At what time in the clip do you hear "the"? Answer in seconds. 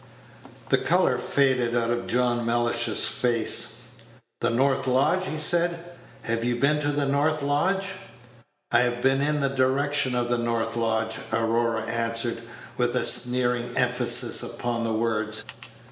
0.69-0.79, 4.39-4.49, 6.91-7.05, 9.41-9.47, 10.27-10.39, 14.85-14.93